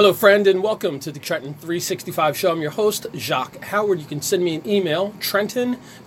[0.00, 2.52] Hello, friend, and welcome to the Trenton 365 Show.
[2.52, 4.00] I'm your host, Jacque Howard.
[4.00, 5.12] You can send me an email,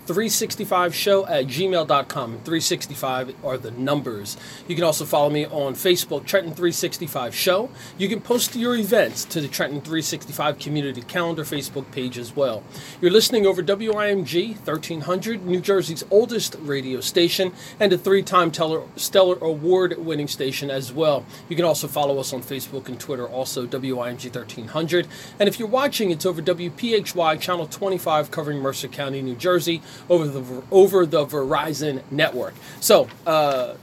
[0.08, 2.30] Trenton365show at gmail.com.
[2.32, 4.38] 365 are the numbers.
[4.68, 7.70] You can also follow me on Facebook, Trenton 365 Show.
[7.98, 12.64] You can post your events to the Trenton 365 Community Calendar Facebook page as well.
[13.02, 19.38] You're listening over WIMG 1300, New Jersey's oldest radio station, and a three time Stellar
[19.40, 21.26] Award winning station as well.
[21.50, 25.08] You can also follow us on Facebook and Twitter, also WIMG 1300.
[25.40, 30.28] And if you're watching, it's over WPHY Channel 25 covering Mercer County, New Jersey, over
[30.28, 32.54] the, over the Verizon network.
[32.80, 33.76] So, uh,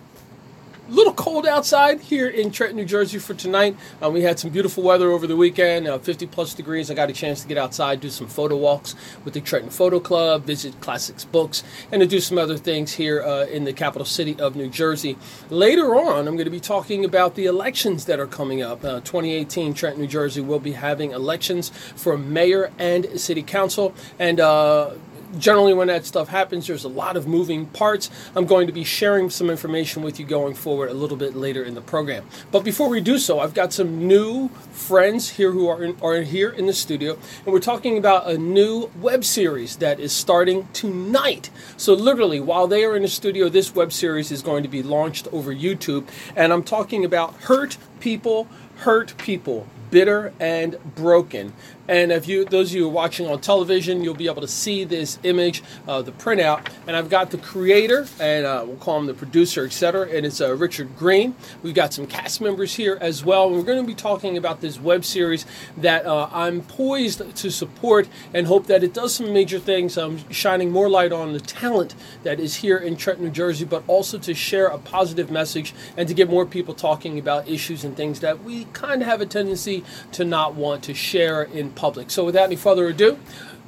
[0.91, 3.77] little cold outside here in Trenton, New Jersey for tonight.
[4.02, 6.91] Um, we had some beautiful weather over the weekend, uh, 50 plus degrees.
[6.91, 10.00] I got a chance to get outside, do some photo walks with the Trenton Photo
[10.00, 14.05] Club, visit Classics Books, and to do some other things here uh, in the capital
[14.05, 15.16] city of New Jersey.
[15.48, 18.84] Later on, I'm going to be talking about the elections that are coming up.
[18.84, 23.94] Uh, 2018, Trenton, New Jersey will be having elections for mayor and city council.
[24.19, 24.92] And uh,
[25.39, 28.11] generally when that stuff happens there's a lot of moving parts.
[28.34, 31.62] I'm going to be sharing some information with you going forward a little bit later
[31.62, 32.27] in the program.
[32.50, 36.22] But before we do so i've got some new friends here who are, in, are
[36.22, 40.69] here in the studio and we're talking about a new web series that is starting
[40.72, 41.50] tonight.
[41.77, 44.83] So literally while they are in the studio this web series is going to be
[44.83, 51.53] launched over youtube and i'm talking about hurt people hurt people bitter and broken
[51.91, 55.19] and if you, those of you watching on television, you'll be able to see this
[55.24, 56.64] image, uh, the printout.
[56.86, 60.08] And I've got the creator, and uh, we'll call him the producer, etc.
[60.08, 61.34] And it's uh, Richard Green.
[61.64, 63.48] We've got some cast members here as well.
[63.48, 65.44] And we're going to be talking about this web series
[65.78, 70.20] that uh, I'm poised to support and hope that it does some major things, um,
[70.30, 74.16] shining more light on the talent that is here in Trenton, New Jersey, but also
[74.19, 78.20] to share a positive message and to get more people talking about issues and things
[78.20, 79.82] that we kind of have a tendency
[80.12, 82.11] to not want to share in public.
[82.11, 83.19] So without any further ado,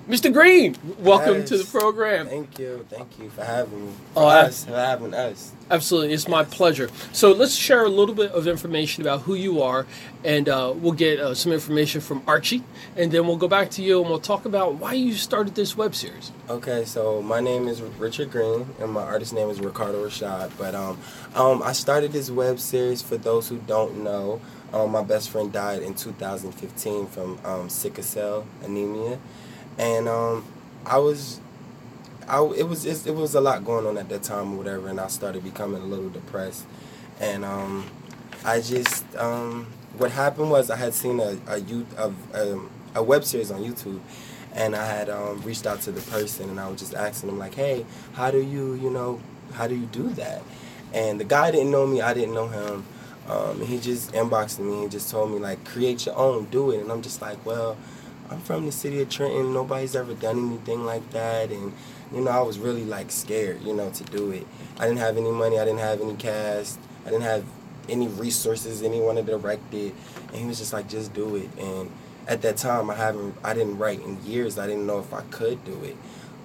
[0.09, 0.33] Mr.
[0.33, 1.49] Green, welcome yes.
[1.49, 2.27] to the program.
[2.27, 3.93] Thank you, thank you for having me.
[4.15, 5.53] For oh, us, for having us.
[5.71, 6.91] Absolutely, it's my pleasure.
[7.13, 9.87] So let's share a little bit of information about who you are,
[10.25, 12.65] and uh, we'll get uh, some information from Archie,
[12.97, 15.77] and then we'll go back to you and we'll talk about why you started this
[15.77, 16.33] web series.
[16.51, 20.51] Okay, so my name is Richard Green, and my artist name is Ricardo Rashad.
[20.59, 20.99] But um,
[21.37, 24.41] um, I started this web series for those who don't know.
[24.73, 29.19] Um, my best friend died in 2015 from um, sickle cell anemia,
[29.77, 30.45] and um,
[30.87, 31.41] I was,
[32.27, 34.99] I it was it was a lot going on at that time or whatever, and
[34.99, 36.65] I started becoming a little depressed,
[37.21, 37.85] and um,
[38.47, 39.67] I just um,
[39.99, 43.51] what happened was I had seen a a, youth, a, a, um, a web series
[43.51, 44.01] on YouTube,
[44.55, 47.39] and I had um, reached out to the person, and I was just asking him
[47.39, 47.85] like, hey,
[48.15, 49.21] how do you you know
[49.53, 50.43] how do you do that?
[50.95, 52.87] And the guy didn't know me, I didn't know him
[53.29, 56.81] um, he just inboxed me and just told me like create your own, do it.
[56.81, 57.77] And I'm just like, well,
[58.31, 59.53] I'm from the city of Trenton.
[59.53, 61.73] Nobody's ever done anything like that, and
[62.13, 64.47] you know I was really like scared, you know, to do it.
[64.79, 65.59] I didn't have any money.
[65.59, 66.79] I didn't have any cast.
[67.05, 67.45] I didn't have
[67.89, 68.83] any resources.
[68.83, 69.95] Anyone to direct it,
[70.29, 71.51] and he was just like, just do it.
[71.59, 71.91] And
[72.27, 74.59] at that time, I haven't, I didn't write in years.
[74.59, 75.97] I didn't know if I could do it,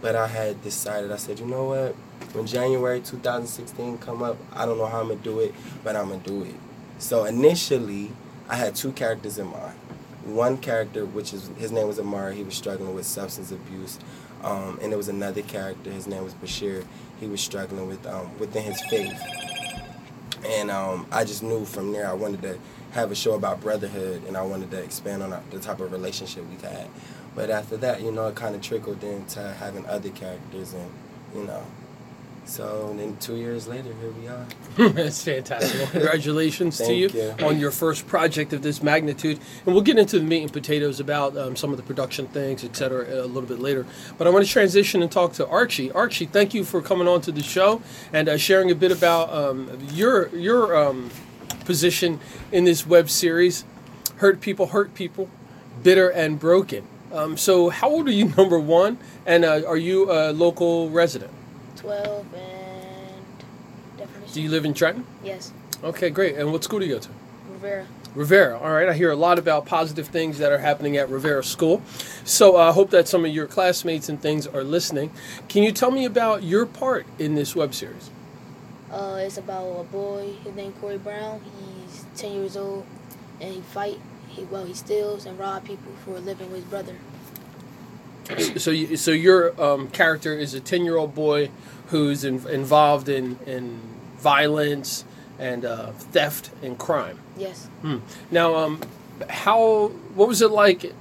[0.01, 1.11] but I had decided.
[1.11, 1.95] I said, you know what?
[2.33, 6.09] When January 2016 come up, I don't know how I'm gonna do it, but I'm
[6.09, 6.55] gonna do it.
[6.99, 8.11] So initially,
[8.49, 9.77] I had two characters in mind.
[10.25, 13.99] One character, which is his name was Amari, he was struggling with substance abuse,
[14.43, 16.85] um, and there was another character, his name was Bashir.
[17.19, 19.19] He was struggling with um, within his faith,
[20.45, 22.59] and um, I just knew from there I wanted to
[22.91, 26.45] have a show about brotherhood, and I wanted to expand on the type of relationship
[26.49, 26.87] we've had.
[27.35, 30.91] But after that, you know, it kind of trickled into having other characters, and
[31.35, 31.63] you know,
[32.47, 34.45] so then two years later, here we are.
[34.93, 35.79] That's fantastic.
[35.79, 39.39] Well, congratulations to you, you, on your first project of this magnitude.
[39.65, 42.63] And we'll get into the meat and potatoes about um, some of the production things,
[42.63, 43.85] et cetera, a little bit later.
[44.17, 45.91] But I want to transition and talk to Archie.
[45.91, 47.81] Archie, thank you for coming on to the show
[48.13, 51.09] and uh, sharing a bit about um, your your um,
[51.65, 52.19] position
[52.51, 53.65] in this web series.
[54.17, 55.29] Hurt people, hurt people,
[55.83, 56.87] bitter and broken.
[57.11, 58.97] Um, so, how old are you, number one?
[59.25, 61.31] And uh, are you a local resident?
[61.77, 64.33] 12 and definition.
[64.33, 65.05] Do you live in Trenton?
[65.23, 65.53] Yes.
[65.83, 66.35] Okay, great.
[66.35, 67.09] And what school do you go to?
[67.51, 67.87] Rivera.
[68.15, 68.59] Rivera.
[68.59, 68.89] All right.
[68.89, 71.83] I hear a lot about positive things that are happening at Rivera School.
[72.23, 75.11] So I uh, hope that some of your classmates and things are listening.
[75.49, 78.09] Can you tell me about your part in this web series?
[78.91, 80.33] Uh, it's about a boy.
[80.43, 81.41] His name Corey Brown.
[81.85, 82.85] He's 10 years old,
[83.39, 83.99] and he fight.
[84.27, 86.95] He well, he steals and rob people for a living with his brother.
[88.57, 91.49] So, you, so your um, character is a ten-year-old boy
[91.87, 93.79] who's in, involved in, in
[94.17, 95.05] violence
[95.39, 97.19] and uh, theft and crime.
[97.37, 97.67] Yes.
[97.81, 97.97] Hmm.
[98.31, 98.81] Now, um,
[99.29, 100.93] how what was it like?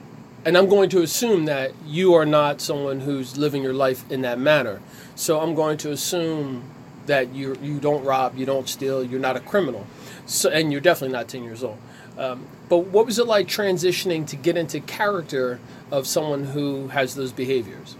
[0.44, 4.22] And I'm going to assume that you are not someone who's living your life in
[4.22, 4.80] that manner.
[5.16, 6.62] So I'm going to assume
[7.06, 9.86] that you you don't rob, you don't steal, you're not a criminal.
[10.26, 11.78] So and you're definitely not 10 years old.
[12.18, 15.60] Um, but what was it like transitioning to get into character
[15.90, 17.96] of someone who has those behaviors?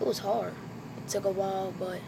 [0.00, 0.52] It was hard.
[0.98, 2.00] It took a while, but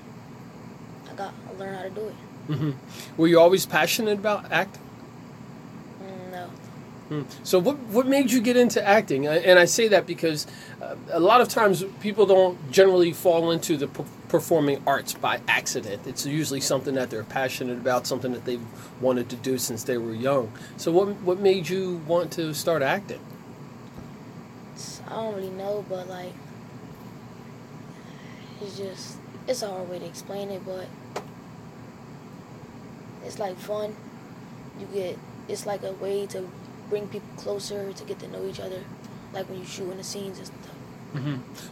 [1.10, 2.14] I got I learned how to do it.
[2.54, 2.70] hmm
[3.16, 4.82] Were you always passionate about acting?
[6.02, 6.50] Mm, no.
[7.10, 7.24] Mm.
[7.44, 9.26] So what what made you get into acting?
[9.26, 10.46] And I say that because
[10.82, 13.86] uh, a lot of times people don't generally fall into the
[14.34, 16.04] performing arts by accident.
[16.08, 18.66] It's usually something that they're passionate about, something that they've
[19.00, 20.50] wanted to do since they were young.
[20.76, 23.20] So what what made you want to start acting?
[25.06, 26.32] I don't really know, but like,
[28.60, 30.88] it's just it's a hard way to explain it, but
[33.25, 33.94] it's like fun.
[34.81, 35.16] You get
[35.46, 36.50] it's like a way to
[36.90, 38.82] bring people closer to get to know each other,
[39.32, 40.73] like when you shoot in the scenes and stuff.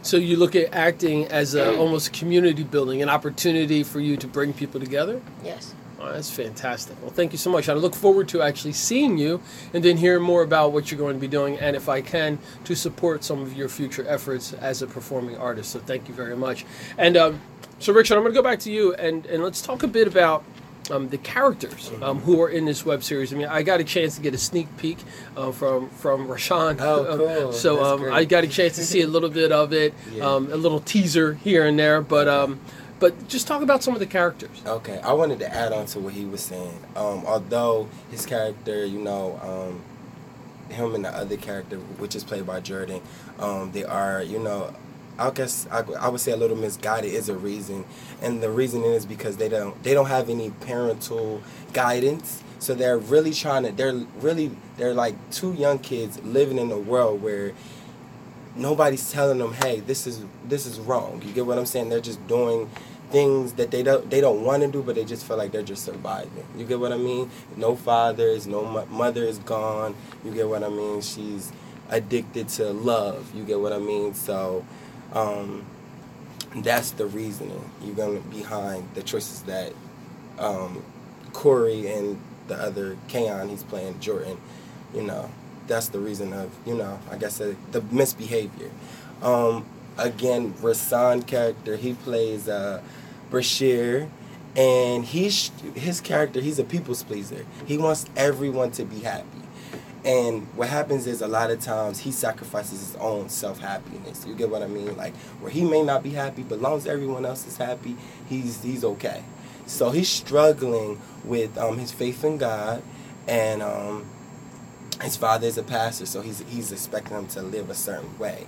[0.01, 4.27] So you look at acting as a, almost community building, an opportunity for you to
[4.27, 5.21] bring people together.
[5.43, 5.73] Yes.
[5.99, 7.01] Oh, that's fantastic.
[7.01, 7.69] Well, thank you so much.
[7.69, 9.41] I look forward to actually seeing you
[9.73, 12.39] and then hearing more about what you're going to be doing and if I can
[12.65, 15.71] to support some of your future efforts as a performing artist.
[15.71, 16.65] So thank you very much.
[16.97, 17.41] And um,
[17.79, 20.07] so, Richard, I'm going to go back to you and, and let's talk a bit
[20.07, 20.43] about
[20.91, 23.33] um, the characters um, who are in this web series.
[23.33, 24.97] I mean, I got a chance to get a sneak peek
[25.37, 26.77] uh, from from Rashawn.
[26.79, 27.53] Oh, Um, cool.
[27.53, 28.13] so um, great.
[28.13, 30.25] I got a chance to see a little bit of it, Yeah.
[30.27, 32.01] um, a little teaser here and there.
[32.01, 32.59] But um,
[32.99, 34.61] but just talk about some of the characters.
[34.65, 36.77] Okay, I wanted to add on to what he was saying.
[36.95, 39.81] Um, although his character, you know, um,
[40.73, 43.01] him and the other character, which is played by Jordan,
[43.39, 44.73] um, they are, you know,
[45.17, 47.85] I guess I, I would say a little misguided is a reason,
[48.21, 52.43] and the reason is because they don't they don't have any parental guidance.
[52.59, 53.71] So they're really trying to.
[53.71, 57.53] They're really they're like two young kids living in a world where
[58.55, 61.21] nobody's telling them, hey, this is this is wrong.
[61.25, 61.89] You get what I'm saying?
[61.89, 62.69] They're just doing
[63.11, 65.61] things that they don't they don't want to do, but they just feel like they're
[65.61, 66.45] just surviving.
[66.57, 67.29] You get what I mean?
[67.57, 69.95] No fathers, no mo- mother is gone.
[70.23, 71.01] You get what I mean?
[71.01, 71.51] She's
[71.89, 73.35] addicted to love.
[73.35, 74.13] You get what I mean?
[74.15, 74.65] So.
[75.13, 75.65] Um,
[76.57, 79.73] that's the reasoning you're gonna behind the choices that
[80.39, 80.83] um,
[81.31, 84.37] Corey and the other Kaon he's playing Jordan.
[84.93, 85.31] You know,
[85.67, 88.69] that's the reason of you know I guess the misbehavior.
[89.21, 89.65] Um,
[89.97, 92.81] again, Rahsan character he plays uh,
[93.31, 94.09] Bashir,
[94.55, 97.45] and he's his character he's a people's pleaser.
[97.65, 99.32] He wants everyone to be happy.
[100.05, 104.25] And what happens is a lot of times he sacrifices his own self happiness.
[104.27, 104.95] You get what I mean?
[104.97, 107.95] Like where he may not be happy, but long as everyone else is happy,
[108.27, 109.23] he's he's okay.
[109.65, 112.83] So he's struggling with um, his faith in God,
[113.27, 114.05] and um,
[115.01, 118.45] his father is a pastor, so he's he's expecting him to live a certain way,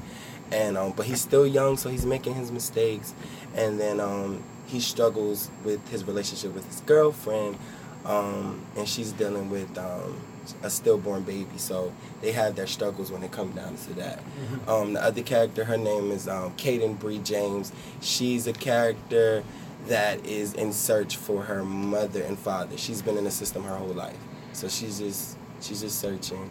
[0.51, 3.13] and um, but he's still young, so he's making his mistakes,
[3.55, 7.57] and then um, he struggles with his relationship with his girlfriend,
[8.03, 10.19] um, and she's dealing with um,
[10.63, 14.19] a stillborn baby, so they have their struggles when it comes down to that.
[14.67, 17.71] Um, the other character, her name is um, Kaden Bree James.
[18.01, 19.43] She's a character
[19.87, 22.77] that is in search for her mother and father.
[22.77, 24.17] She's been in the system her whole life,
[24.53, 26.49] so she's just she's just searching.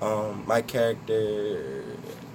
[0.00, 1.84] Um, my character,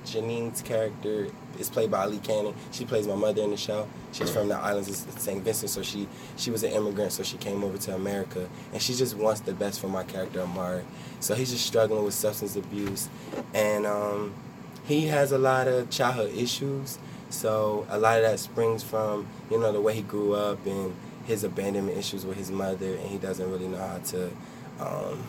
[0.05, 1.27] Janine's character,
[1.61, 2.53] is played by Ali Cannon.
[2.71, 3.87] She plays my mother in the show.
[4.11, 5.41] She's from the islands of St.
[5.43, 8.93] Vincent, so she she was an immigrant, so she came over to America, and she
[8.93, 10.83] just wants the best for my character Amari.
[11.19, 13.09] So he's just struggling with substance abuse,
[13.53, 14.33] and um,
[14.85, 16.99] he has a lot of childhood issues.
[17.29, 20.93] So a lot of that springs from you know the way he grew up and
[21.25, 24.31] his abandonment issues with his mother, and he doesn't really know how to.
[24.79, 25.23] Um,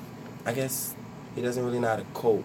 [0.44, 0.94] I guess
[1.34, 2.44] he doesn't really know how to cope,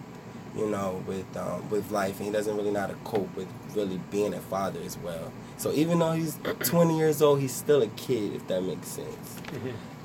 [0.58, 3.48] you know, with um, with life, and he doesn't really know how to cope with
[3.74, 5.32] really being a father as well.
[5.56, 9.36] So even though he's 20 years old, he's still a kid, if that makes sense.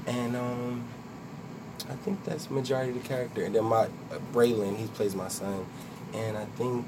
[0.05, 0.83] And um,
[1.89, 3.43] I think that's majority of the character.
[3.43, 5.65] And then my uh, Braylon, he plays my son,
[6.13, 6.85] and I think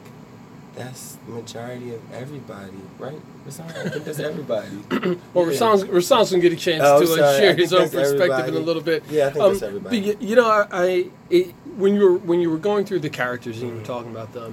[0.75, 3.19] that's the majority of everybody, right?
[3.47, 3.65] Rahsan?
[3.85, 4.67] I think that's everybody.
[5.33, 5.57] Well, Yeah.
[5.57, 8.59] Rashawn's, Rashawn's gonna get a chance Oh, to uh, share his own perspective in a
[8.59, 9.03] little bit.
[9.09, 9.99] Yeah, I think Um, that's everybody.
[10.01, 12.99] but you, you know, I, I it, when you were when you were going through
[12.99, 13.85] the characters and you were Mhm.
[13.85, 14.51] talking about them,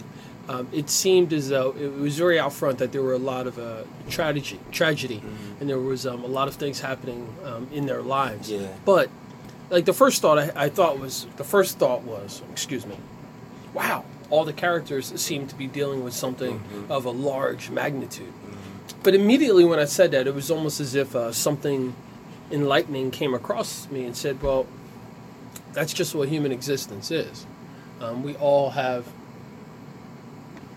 [0.48, 3.46] um, it seemed as though it was very out front that there were a lot
[3.46, 5.60] of uh, tragedy, tragedy, Mhm.
[5.60, 8.50] and there was um, a lot of things happening um, in their lives.
[8.50, 8.66] Yeah.
[8.84, 9.08] But
[9.70, 12.96] like the first thought I, I thought was the first thought was, excuse me,
[13.72, 16.90] wow, all the characters seem to be dealing with something Mhm.
[16.90, 18.32] of a large magnitude.
[18.32, 18.94] Mhm.
[19.02, 21.94] But immediately when I said that, it was almost as if uh, something
[22.50, 24.66] enlightening came across me and said, "Well,
[25.74, 27.46] that's just what human existence is.
[28.00, 29.04] Um, we all have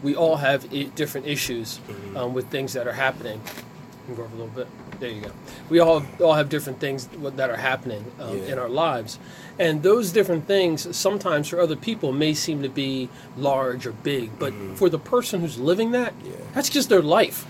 [0.03, 2.17] we all have I- different issues Mm-hmm.
[2.17, 3.39] um, with things that are happening.
[3.45, 4.67] You can go over a little bit.
[4.99, 5.31] There you go.
[5.69, 8.53] We all all have different things that are happening um, Yeah.
[8.53, 9.19] in our lives,
[9.59, 14.37] and those different things sometimes for other people may seem to be large or big,
[14.39, 16.27] but for the person who's living that, Mm-hmm.
[16.27, 16.45] Yeah.
[16.53, 17.45] that's just their life,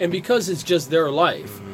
[0.00, 1.67] and because it's just their life, Mm-hmm.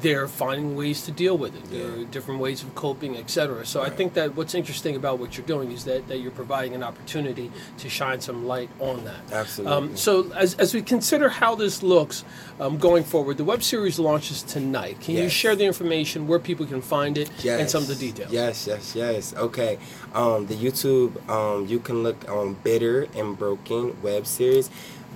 [0.00, 1.70] They're finding ways to deal with it.
[1.70, 3.66] There are different ways of coping, etc.
[3.66, 6.74] So I think that what's interesting about what you're doing is that, that you're providing
[6.74, 9.32] an opportunity to shine some light on that.
[9.32, 9.76] Absolutely.
[9.76, 12.24] Um, so as, as we consider how this looks
[12.58, 15.00] um, going forward, the web series launches tonight.
[15.00, 17.60] Can you share the information where people can find it yes.
[17.60, 18.32] and some of the details?
[18.32, 19.34] Yes, yes, yes.
[19.34, 19.78] Okay.
[20.14, 24.70] Um, the YouTube, um, you can look on Bitter and Broken web series.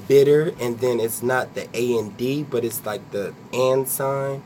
[0.09, 4.43] Bitter, and then it's not the A and D, but it's like the and sign.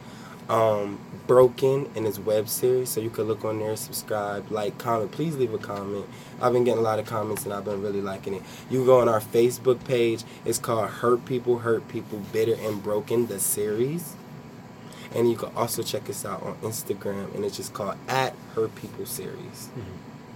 [0.49, 5.13] Um, Broken in his web series, so you can look on there, subscribe, like, comment.
[5.13, 6.07] Please leave a comment.
[6.41, 8.43] I've been getting a lot of comments, and I've been really liking it.
[8.71, 10.25] You go on our Facebook page.
[10.47, 14.17] It's called Hurt People, Hurt People, Bitter and Broken, the series.
[15.15, 18.75] And you can also check us out on Instagram, and it's just called at Hurt
[18.75, 19.69] People Series.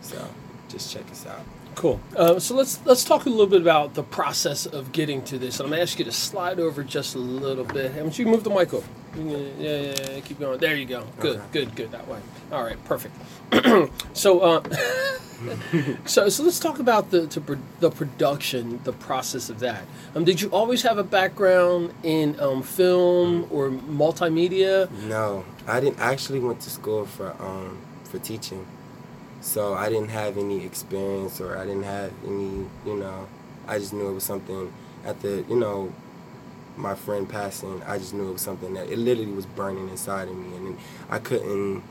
[0.03, 0.29] So
[0.69, 1.41] just check us out.
[1.75, 2.01] Cool.
[2.15, 5.59] Uh, so let's let's talk a little bit about the process of getting to this.
[5.59, 8.05] I'm gonna ask you to slide over just a little bit.
[8.05, 8.87] Much you move the mic over?
[9.17, 10.59] Yeah, yeah, yeah, yeah, keep going.
[10.59, 11.05] There you go.
[11.21, 11.47] Good, Okay.
[11.53, 11.91] good, good.
[11.93, 12.19] That way.
[12.51, 13.15] All right, perfect.
[14.15, 14.63] so, uh,
[16.07, 19.85] so so let's talk about the pro- the production, the process of that.
[20.15, 24.91] Um, did you always have a background in um, film or multimedia?
[25.09, 28.67] No, I didn't actually went to school for um for teaching,
[29.41, 33.27] so I didn't have any experience or I didn't have any you know,
[33.69, 34.73] I just knew it was something
[35.05, 35.93] at the you know,
[36.77, 37.83] my friend passing.
[37.85, 40.79] I just knew it was something that it literally was burning inside of me, and
[41.11, 41.83] I couldn't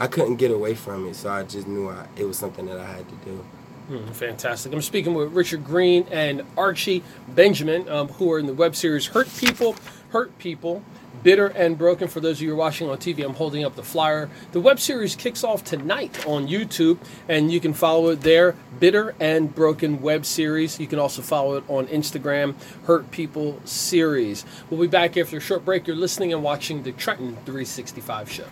[0.00, 1.16] I couldn't get away from it.
[1.16, 3.44] So I just knew I, it was something that I had to do.
[3.88, 4.72] Hmm, fantastic.
[4.72, 9.06] I'm speaking with Richard Green and Archie Benjamin, um, who are in the web series
[9.06, 9.76] Hurt People,
[10.10, 10.82] Hurt People,
[11.22, 12.08] Bitter and Broken.
[12.08, 14.28] For those of you who are watching on TV, I'm holding up the flyer.
[14.52, 16.98] The web series kicks off tonight on YouTube,
[17.28, 20.78] and you can follow it there, Bitter and Broken web series.
[20.78, 24.44] You can also follow it on Instagram, Hurt People series.
[24.70, 25.86] We'll be back after a short break.
[25.86, 28.44] You're listening and watching the Trenton 365 show.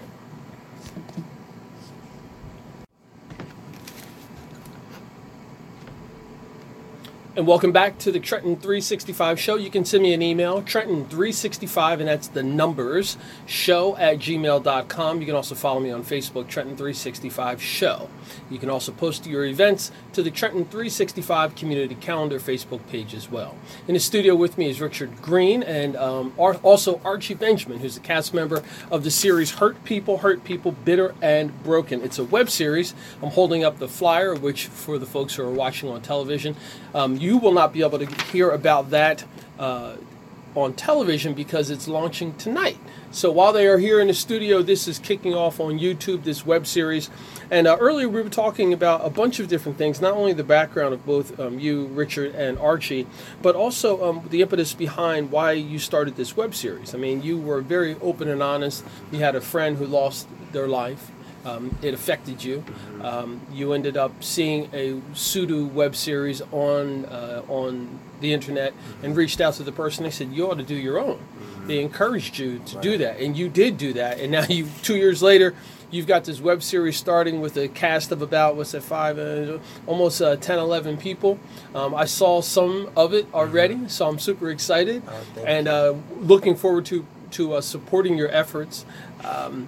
[7.36, 9.56] And welcome back to the Trenton 365 show.
[9.56, 15.20] You can send me an email, Trenton365, and that's the numbers, show at gmail.com.
[15.20, 18.08] You can also follow me on Facebook, Trenton 365 Show.
[18.48, 23.30] You can also post your events to the Trenton 365 Community Calendar Facebook page as
[23.30, 23.54] well.
[23.86, 28.00] In the studio with me is Richard Green and um, also Archie Benjamin, who's a
[28.00, 32.00] cast member of the series Hurt People, Hurt People, Bitter and Broken.
[32.00, 32.94] It's a web series.
[33.22, 36.56] I'm holding up the flyer, which for the folks who are watching on television,
[36.94, 39.24] um, you will not be able to hear about that
[39.58, 39.96] uh,
[40.54, 42.78] on television because it's launching tonight.
[43.10, 46.46] So while they are here in the studio, this is kicking off on YouTube, this
[46.46, 47.10] web series.
[47.50, 50.44] And uh, earlier we were talking about a bunch of different things, not only the
[50.44, 53.08] background of both um, you, Richard, and Archie,
[53.42, 56.94] but also um, the impetus behind why you started this web series.
[56.94, 58.84] I mean, you were very open and honest.
[59.10, 61.10] You had a friend who lost their life.
[61.46, 62.64] Um, it affected you.
[63.02, 69.14] Um, you ended up seeing a pseudo web series on uh, on the internet and
[69.16, 70.02] reached out to the person.
[70.04, 71.20] They said you ought to do your own.
[71.66, 74.18] They encouraged you to do that, and you did do that.
[74.20, 75.54] And now you, two years later,
[75.90, 79.58] you've got this web series starting with a cast of about what's that five, uh,
[79.86, 81.38] almost uh, 10, 11 people.
[81.74, 86.56] Um, I saw some of it already, so I'm super excited Oh, and uh, looking
[86.56, 88.86] forward to to uh, supporting your efforts.
[89.24, 89.66] Um,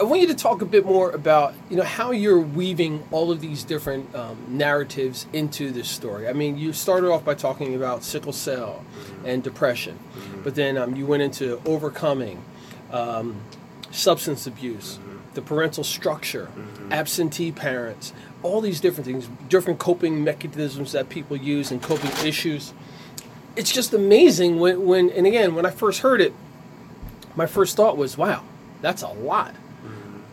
[0.00, 3.30] I want you to talk a bit more about you know how you're weaving all
[3.30, 6.26] of these different um, narratives into this story.
[6.26, 8.82] I mean, you started off by talking about sickle cell
[9.26, 9.98] and depression,
[10.42, 12.42] but then um, you went into overcoming
[12.90, 13.42] um,
[13.90, 14.98] substance abuse,
[15.34, 16.50] the parental structure,
[16.90, 22.72] absentee parents, all these different things, different coping mechanisms that people use and coping issues.
[23.54, 26.32] It's just amazing when, when and again when I first heard it,
[27.36, 28.44] my first thought was, "Wow,
[28.80, 29.54] that's a lot."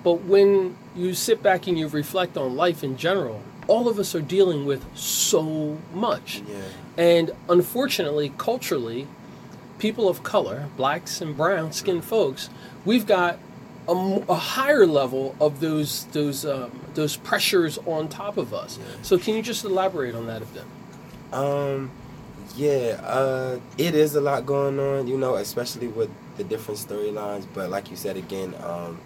[0.07, 4.15] But when you sit back and you reflect on life in general, all of us
[4.15, 6.41] are dealing with so much.
[6.47, 6.61] Yeah.
[6.95, 9.05] And unfortunately, culturally,
[9.79, 12.49] people of color, blacks and brown skinned folks,
[12.85, 13.37] we've got
[13.89, 18.79] a higher level of those those um, those pressures on top of us.
[19.01, 20.63] So can you just elaborate on that a bit?
[21.33, 21.91] Um,
[22.55, 27.45] yeah, uh, it is a lot going on, you know, especially with the different storylines.
[27.53, 28.99] But like you said again, um,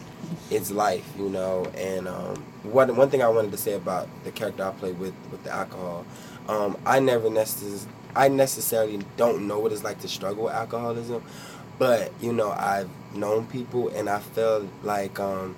[0.49, 1.65] it's life, you know.
[1.77, 5.13] And um, one one thing I wanted to say about the character I play with
[5.31, 6.05] with the alcohol,
[6.47, 7.79] um, I never necessarily
[8.15, 11.23] I necessarily don't know what it's like to struggle with alcoholism,
[11.79, 15.55] but you know I've known people and I felt like um,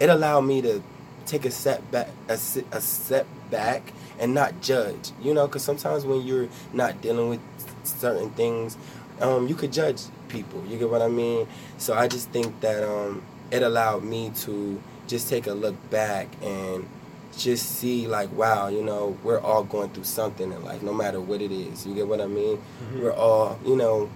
[0.00, 0.82] it allowed me to
[1.26, 2.38] take a step back a,
[2.72, 7.40] a step back and not judge you know because sometimes when you're not dealing with
[7.84, 8.76] certain things
[9.20, 11.46] um, you could judge people you get what i mean?
[11.78, 16.28] So i just think that um, it allowed me to just take a look back
[16.42, 16.88] and
[17.36, 21.20] just see like wow you know we're all going through something in life no matter
[21.20, 22.56] what it is you get what i mean?
[22.56, 23.02] Mm-hmm.
[23.02, 24.10] we're all you know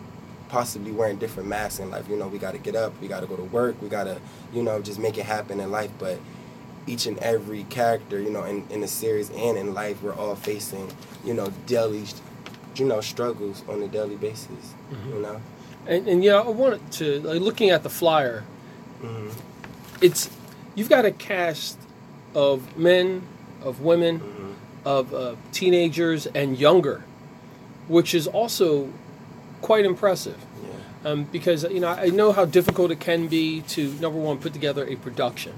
[0.48, 3.20] possibly wearing different masks in life you know we got to get up we got
[3.20, 4.20] to go to work we got to
[4.52, 6.18] you know just make it happen in life but
[6.86, 10.36] each and every character you know in, in the series and in life we're all
[10.36, 10.90] facing
[11.24, 12.04] you know daily
[12.76, 14.74] you know struggles on a daily basis
[15.08, 15.40] you know
[15.86, 18.44] And, and yeah, I wanted to like looking at the flyer.
[19.00, 19.28] hmm
[20.00, 20.30] It's
[20.74, 21.78] you've got a cast
[22.34, 23.22] of men,
[23.62, 24.52] of women, hmm
[24.86, 27.02] of uh, teenagers and younger,
[27.88, 28.90] which is also
[29.62, 30.36] quite impressive.
[30.62, 34.38] yeah Um, because you know I know how difficult it can be to number one
[34.38, 35.52] put together a production,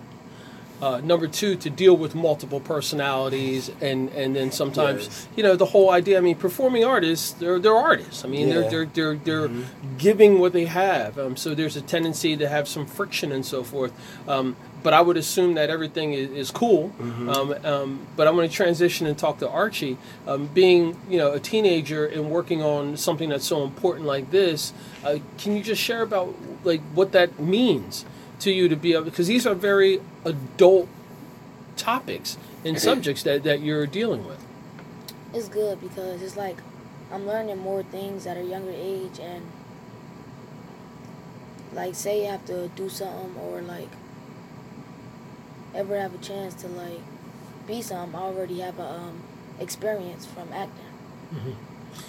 [0.83, 5.28] uh, number two to deal with multiple personalities, and and then sometimes Yes.
[5.37, 6.18] you know the whole idea.
[6.18, 8.25] I mean, performing artists they're they're artists.
[8.25, 8.54] I mean Yeah.
[8.54, 9.64] they're they're they're they're Mhm.
[9.99, 11.18] giving what they have.
[11.18, 13.92] Um, so there's a tendency to have some friction and so forth.
[14.28, 16.92] Um, but I would assume that everything is, is cool.
[17.00, 17.35] Mhm.
[17.35, 19.97] Um, um, but I'm going to transition and talk to Archie.
[20.28, 24.73] Um, being you know a teenager and working on something that's so important like this,
[25.04, 28.04] uh, can you just share about like what that means
[28.40, 30.88] to you to be able because these are very adult
[31.76, 34.45] topics and subjects that, that you're dealing with.
[35.35, 36.57] It's good because it's like
[37.12, 39.47] I'm learning more things at a younger age and
[41.73, 43.88] like say you have to do something or like
[45.75, 47.00] ever have a chance to like
[47.66, 49.23] be something, I already have a um,
[49.61, 50.84] experience from acting.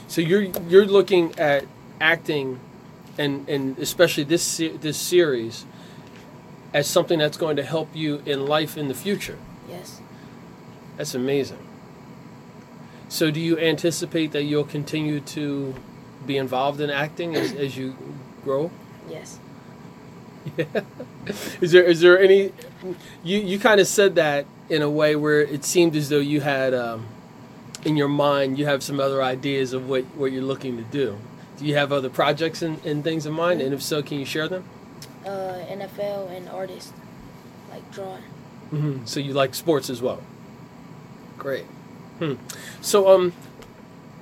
[0.07, 1.65] So you're you're looking at
[1.99, 2.59] acting,
[3.17, 5.65] and and especially this this series,
[6.73, 9.37] as something that's going to help you in life in the future.
[9.69, 10.01] Yes.
[10.97, 11.59] That's amazing.
[13.09, 15.75] So do you anticipate that you'll continue to
[16.25, 17.95] be involved in acting as, as you
[18.43, 18.71] grow?
[19.09, 19.39] Yes.
[20.57, 20.65] Yeah.
[21.59, 22.53] Is there is there any?
[23.21, 26.39] You you kind of said that in a way where it seemed as though you
[26.39, 27.05] had um,
[27.83, 31.17] in your mind you have some other ideas of what what you're looking to do.
[31.57, 33.61] Do you have other projects and, and things in mind?
[33.61, 34.63] And if so, can you share them?
[35.27, 36.93] Uh, NFL and artist,
[37.69, 38.23] like drawing.
[38.69, 40.21] hmm So you like sports as well.
[41.37, 41.65] Great.
[42.19, 42.35] Hmm.
[42.81, 43.33] So um,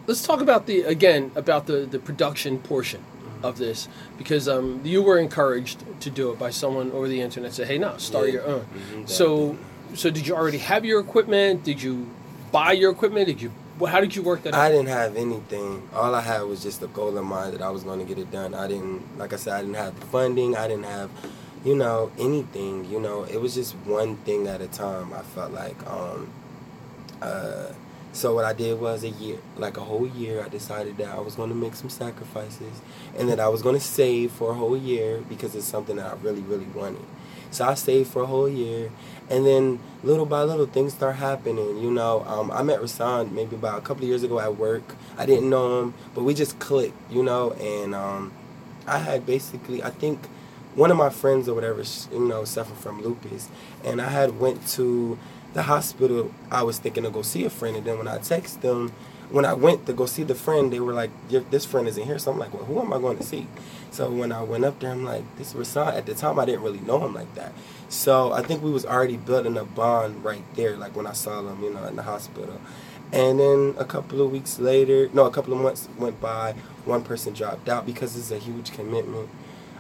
[0.08, 3.02] let's talk about the again about the the production portion
[3.44, 3.88] of this
[4.18, 7.54] because um you were encouraged to do it by someone over the internet.
[7.54, 8.34] Say, hey, no, start Yeah.
[8.34, 8.66] your own.
[8.66, 9.56] Mhm, So
[9.94, 11.64] so did you already have your equipment?
[11.64, 12.08] Did you
[12.52, 13.28] buy your equipment?
[13.28, 13.52] Did you?
[13.80, 14.54] Wh- How did you work that?
[14.54, 14.70] I out?
[14.72, 15.88] didn't have anything.
[15.94, 18.18] All I had was just a goal in mind that I was going to get
[18.18, 18.54] it done.
[18.54, 20.56] I didn't, like I said, I didn't have the funding.
[20.56, 21.10] I didn't have,
[21.64, 22.86] you know, anything.
[22.86, 25.14] You know, it was just one thing at a time.
[25.14, 26.30] I felt like, um,
[27.22, 27.68] uh,
[28.14, 30.42] so what I did was a year, like a whole year.
[30.44, 32.82] I decided that I was going to make some sacrifices,
[33.18, 36.06] and that I was going to save for a whole year because it's something that
[36.06, 37.04] I really, really wanted.
[37.52, 38.92] So I saved for a whole year,
[39.30, 41.80] and then little by little things start happening.
[41.80, 44.96] You know, um, I met Rahsan maybe about a couple of years ago at work.
[45.18, 46.98] I didn't know him, but we just clicked.
[47.12, 48.32] You know, and um,
[48.88, 50.28] I had basically, I think,
[50.76, 53.50] one of my friends or whatever, you know, suffered from lupus,
[53.84, 55.18] and I had went to
[55.54, 56.32] the hospital.
[56.52, 58.92] I was thinking to go see a friend, and then when I texted them,
[59.32, 62.20] when I went to go see the friend, they were like, "This friend isn't here."
[62.20, 63.48] So I'm like, "Well, who am I going to see?"
[63.96, 66.44] So when I went up there, I'm like, "This is Rahsan." At the time, I
[66.44, 67.54] didn't really know him like that.
[67.88, 71.40] So I think we was already building a bond right there, like when I saw
[71.40, 72.60] him, you know, in the hospital.
[73.14, 76.56] And then a couple of weeks later, no, a couple of months went by.
[76.84, 79.30] One person dropped out because it's a huge commitment.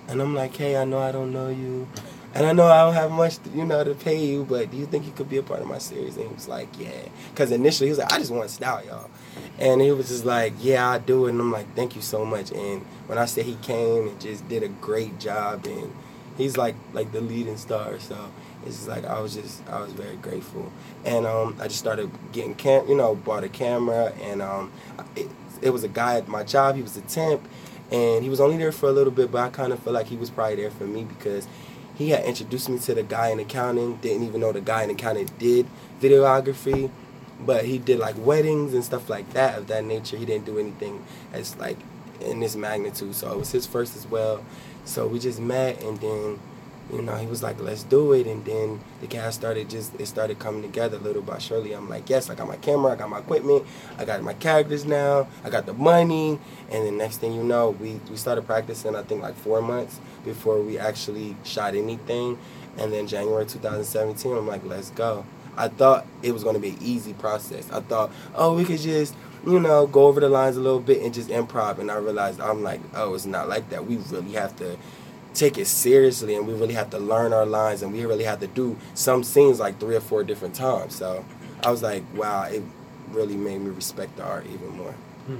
[0.08, 1.90] And I'm like, hey, I know I don't know you.
[2.36, 4.76] And I know I don't have much, to, you know, to pay you, but do
[4.76, 6.18] you think you could be a part of my series?
[6.18, 7.08] And he was like, yeah.
[7.30, 9.10] Because initially he was like, I just want to style y'all.
[9.58, 11.30] And he was just like, yeah, I do it.
[11.30, 12.52] And I'm like, thank you so much.
[12.52, 15.96] And when I said he came and just did a great job, and
[16.38, 18.00] he's like like the leading star.
[18.00, 18.18] So
[18.66, 20.72] it's just like I was just I was very grateful.
[21.06, 24.74] And um, I just started getting cam, you know, bought a camera, and um,
[25.16, 25.30] it,
[25.62, 26.76] it was a guy at my job.
[26.76, 27.48] He was a temp,
[27.92, 30.08] and he was only there for a little bit, but I kind of feel like
[30.08, 31.48] he was probably there for me because
[31.96, 33.96] he had introduced me to the guy in accounting.
[33.98, 35.66] Didn't even know the guy in accounting did
[36.02, 36.92] videography,
[37.40, 40.18] but he did like weddings and stuff like that of that nature.
[40.18, 41.04] He didn't do anything
[41.34, 41.78] as like
[42.22, 44.44] in this magnitude, so it was his first as well.
[44.86, 46.40] So we just met, and then
[46.92, 48.28] you know, he was like, let's do it.
[48.28, 51.74] And then the cast started just, it started coming together little by surely.
[51.74, 53.66] I'm like, yes, I got my camera, I got my equipment,
[53.98, 56.40] I got my characters now, I got the money.
[56.70, 60.00] And then next thing you know, we, we started practicing, I think like four months
[60.24, 62.38] before we actually shot anything.
[62.78, 65.26] And then January 2017, I'm like, let's go.
[65.58, 67.72] I thought it was going to be an easy process.
[67.72, 71.02] I thought, oh, we could just, you know, go over the lines a little bit
[71.02, 71.80] and just improv.
[71.80, 73.86] And I realized, I'm like, oh, it's not like that.
[73.86, 74.78] We really have to
[75.36, 78.40] take it seriously and we really have to learn our lines and we really have
[78.40, 80.96] to do some scenes like three or four different times.
[80.96, 81.26] So
[81.64, 82.64] I was like, wow, it
[83.10, 84.96] really made me respect the art even more.
[85.28, 85.38] Hmm.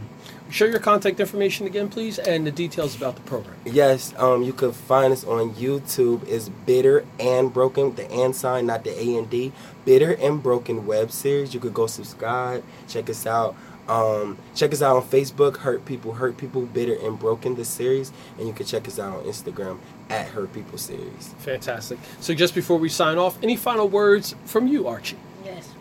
[0.50, 3.56] Share your contact information again, please, and the details about the program.
[3.66, 6.28] Yes, um, you can find us on YouTube.
[6.28, 9.52] It's Bitter and Broken, the and sign, not the A and D.
[9.86, 11.54] Bitter and Broken web series.
[11.54, 13.56] You could go subscribe, check us out.
[13.88, 18.12] Um, check us out on Facebook, Hurt People, Hurt People, Bitter and Broken, the series,
[18.40, 19.78] and you can check us out on Instagram
[20.10, 21.36] at Hurt People Series.
[21.40, 22.00] Fantastic.
[22.20, 25.18] So just before we sign off, any final words from you, Archie?
[25.44, 25.72] Yes.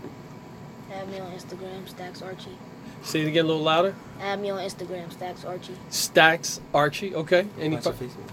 [0.93, 2.57] Add me on Instagram, Stacks Archie.
[3.03, 3.95] Say it again a little louder.
[4.21, 5.77] Add me on Instagram, Stacks Archie.
[5.91, 7.15] Stacks Archie.
[7.15, 7.47] Okay.
[7.59, 8.29] Any fi- Facebook?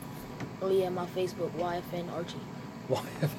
[0.61, 2.35] Oh yeah, my Facebook, YFN Archie.
[2.89, 3.29] YFN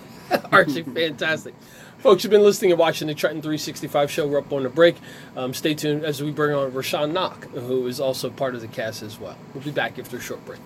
[0.52, 1.54] Archie, fantastic.
[1.98, 4.26] Folks, you've been listening and watching the Trenton 365 show.
[4.26, 4.96] We're up on the break.
[5.36, 8.68] Um, stay tuned as we bring on Rahsan Nock, who is also part of the
[8.68, 9.36] cast as well.
[9.54, 10.60] We'll be back after a short break.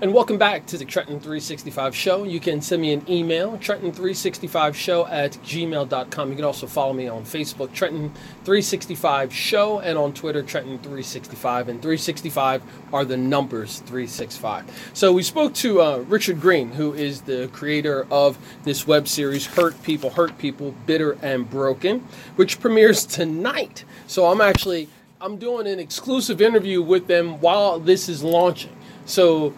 [0.00, 2.22] And welcome back to the Trenton 365 Show.
[2.22, 6.30] You can send me an email, Trenton365Show at gmail.com.
[6.30, 11.66] You can also follow me on Facebook, Trenton365 Show, and on Twitter, Trenton365.
[11.66, 14.90] And 365 are the numbers 365.
[14.94, 19.46] So we spoke to uh, Richard Green, who is the creator of this web series,
[19.46, 22.06] Hurt People, Hurt People, Bitter and Broken,
[22.36, 23.84] which premieres tonight.
[24.06, 24.88] So I'm actually,
[25.20, 28.76] I'm doing an exclusive interview with them while this is launching.
[29.04, 29.54] So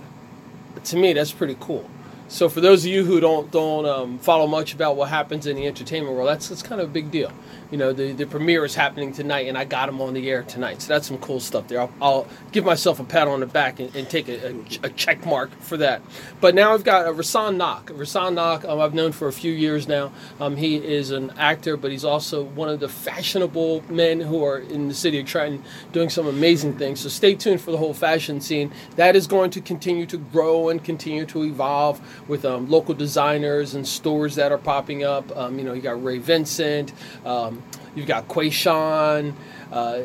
[0.85, 1.89] to me, that's pretty cool.
[2.29, 5.57] So for those of you who don't don't um, follow much about what happens in
[5.57, 7.33] the entertainment world, that's that's kind of a big deal
[7.71, 10.43] you know, the, the premiere is happening tonight, and I got them on the air
[10.43, 10.83] tonight.
[10.83, 11.81] So that's some cool stuff there.
[11.81, 14.55] I'll, I'll give myself a pat on the back and, and take a, a,
[14.85, 16.03] a, check mark for that.
[16.41, 17.91] But now I've got a Rahsan Nock.
[17.91, 20.13] Rahsan Nock, um, I've known for a few years now.
[20.41, 24.59] Um, he is an actor, but he's also one of the fashionable men who are
[24.59, 27.01] in the city of Trenton doing some amazing things.
[27.01, 28.73] So stay tuned for the whole fashion scene.
[28.97, 33.75] That is going to continue to grow and continue to evolve with um, local designers
[33.75, 35.37] and stores that are popping up.
[35.37, 36.93] Um, you know, you got Ray Vincent.
[37.25, 37.60] Um,
[37.95, 39.35] You've got Quayshawn,
[39.73, 40.03] uh,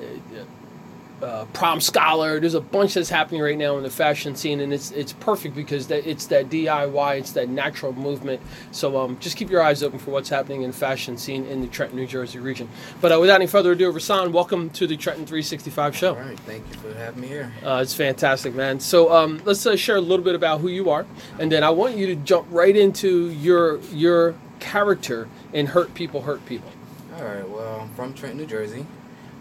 [1.21, 2.39] uh, prom scholar.
[2.39, 5.55] There's a bunch that's happening right now in the fashion scene, and it's it's perfect
[5.55, 8.41] because that, it's that DIY, it's that natural movement.
[8.71, 11.61] So um, just keep your eyes open for what's happening in the fashion scene in
[11.61, 12.69] the Trenton, New Jersey region.
[13.01, 16.15] But uh, without any further ado, Rahsan, welcome to the Trenton 365 show.
[16.15, 17.51] All right, thank you for having me here.
[17.63, 18.79] Uh, it's fantastic, man.
[18.79, 21.05] So um, let's uh, share a little bit about who you are,
[21.39, 26.21] and then I want you to jump right into your your character in Hurt People,
[26.21, 26.71] Hurt People.
[27.17, 27.49] All right.
[27.49, 28.85] Well, I'm from Trenton, New Jersey.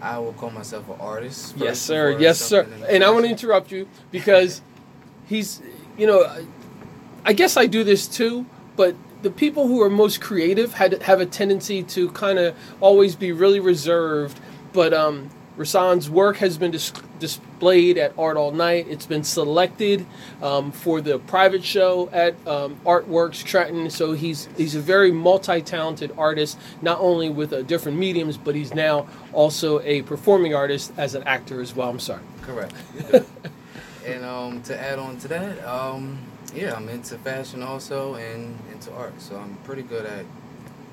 [0.01, 1.57] I will call myself an artist.
[1.57, 2.17] Yes, sir.
[2.17, 2.67] Yes, sir.
[2.87, 4.61] And I want to interrupt you because
[5.25, 5.61] he's,
[5.97, 6.45] you know,
[7.25, 8.45] I guess I do this too,
[8.77, 13.15] but the people who are most creative had have a tendency to kind of always
[13.15, 14.39] be really reserved.
[14.71, 18.87] But um, Rahsan's work has been dis- displayed at Art All Night.
[18.89, 20.05] It's been selected
[20.41, 23.89] um, for the private show at um, Artworks Trenton.
[23.89, 28.73] So he's he's a very multi-talented artist, not only with uh, different mediums, but he's
[28.73, 31.89] now also a performing artist as an actor as well.
[31.89, 32.23] I'm sorry.
[32.41, 32.73] Correct.
[34.05, 36.19] and um, to add on to that, um,
[36.53, 39.19] yeah, I'm into fashion also and into art.
[39.21, 40.25] So I'm pretty good at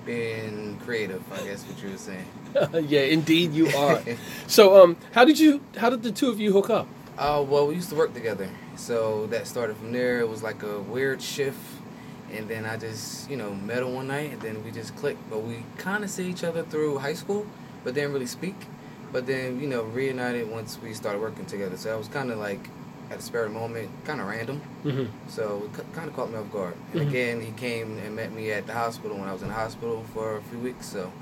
[0.07, 1.22] being creative.
[1.33, 2.27] I guess what you were saying.
[2.75, 4.03] yeah, indeed you are.
[4.47, 5.61] so, um, how did you?
[5.77, 6.87] How did the two of you hook up?
[7.19, 10.21] Uh, well, we used to work together, so that started from there.
[10.21, 11.61] It was like a weird shift,
[12.33, 15.29] and then I just, you know, met her one night, and then we just clicked.
[15.31, 17.47] But we kind of see each other through high school,
[17.85, 18.57] but didn't really speak.
[19.12, 21.77] But then, you know, reunited once we started working together.
[21.77, 22.71] So I was kind of like
[23.11, 24.62] at a spare moment, kind of random.
[24.85, 25.29] Mm-hmm.
[25.29, 26.75] So it kind of caught me off guard.
[26.93, 27.11] And mm-hmm.
[27.11, 30.05] again, he came and met me at the hospital when I was in the hospital
[30.15, 30.87] for a few weeks.
[30.87, 31.12] So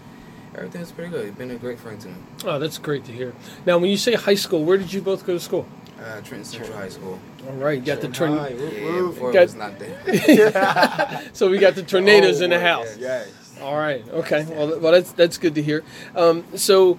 [0.55, 1.27] everything's pretty good.
[1.27, 2.15] He's been a great friend to me.
[2.45, 3.35] Oh, that's great to hear.
[3.67, 5.67] Now, when you say high school, where did you both go to school?
[5.99, 7.21] Uh, Trenton Central High School.
[7.47, 8.57] All right, you got the tornado.
[8.57, 11.23] Yeah, before got, it was not there.
[11.35, 12.97] so we got the tornadoes oh, in the house.
[12.97, 13.29] Yes.
[13.61, 14.07] All right.
[14.09, 14.47] Okay.
[14.49, 15.85] Well, well, that's that's good to hear.
[16.17, 16.99] Um, so,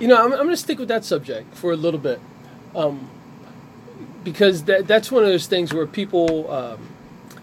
[0.00, 2.18] you know, I'm, I'm going to stick with that subject for a little bit,
[2.74, 3.10] um,
[4.24, 6.88] because that that's one of those things where people um,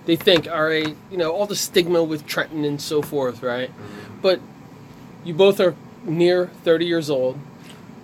[0.05, 3.69] they think, all right, you know, all the stigma with Trenton and so forth, right?
[3.69, 4.21] Mm-hmm.
[4.21, 4.39] But
[5.23, 7.39] you both are near 30 years old,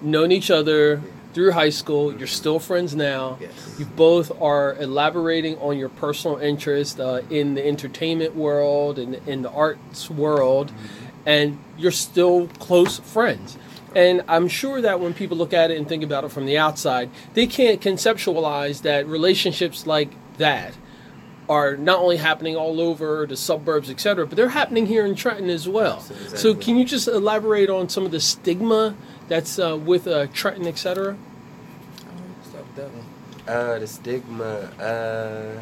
[0.02, 1.02] known each other
[1.34, 2.16] through high school.
[2.16, 3.38] You're still friends now.
[3.40, 3.76] Yes.
[3.78, 9.42] You both are elaborating on your personal interest uh, in the entertainment world and in
[9.42, 10.72] the arts world,
[11.26, 13.58] and you're still close friends.
[13.96, 16.58] And I'm sure that when people look at it and think about it from the
[16.58, 20.76] outside, they can't conceptualize that relationships like that
[21.50, 25.16] are not only happening all over the suburbs, et cetera, but they're happening here in
[25.16, 26.00] Trenton as well.
[26.00, 28.96] So, can you just elaborate on some of the stigma
[29.28, 31.18] that's uh, with uh, Trenton, et cetera?
[32.44, 33.06] Start with that one.
[33.48, 34.46] Uh, the stigma.
[34.80, 35.60] Uh,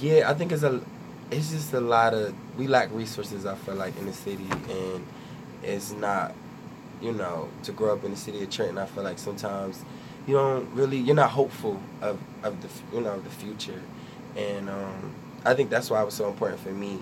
[0.00, 0.80] yeah, I think it's a.
[1.30, 3.44] It's just a lot of we lack resources.
[3.44, 5.06] I feel like in the city, and
[5.62, 6.34] it's not,
[7.02, 8.78] you know, to grow up in the city of Trenton.
[8.78, 9.84] I feel like sometimes
[10.26, 13.80] you don't really you're not hopeful of of the you know the future,
[14.36, 16.98] and um, I think that's why it was so important for me,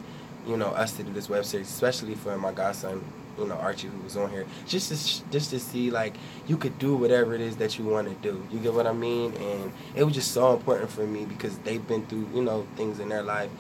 [0.47, 3.03] you know, us to do this web series, especially for my godson,
[3.39, 6.15] you know, Archie, who was on here, just to just to see like
[6.47, 8.47] you could do whatever it is that you want to do.
[8.53, 9.35] You get what I mean?
[9.35, 13.01] And it was just so important for me because they've been through you know things
[13.01, 13.51] in their life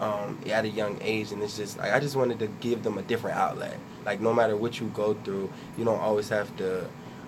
[0.00, 2.98] um, at a young age, and it's just like I just wanted to give them
[2.98, 3.78] a different outlet.
[4.04, 6.86] Like no matter what you go through, you don't always have to,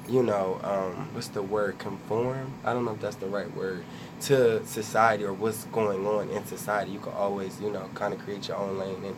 [0.09, 1.79] you know, um, what's the word?
[1.79, 2.53] Conform?
[2.64, 3.83] I don't know if that's the right word
[4.22, 6.92] to society or what's going on in society.
[6.92, 9.16] You can always, you know, kind of create your own lane and,